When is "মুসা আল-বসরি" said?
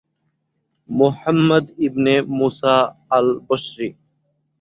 2.37-3.89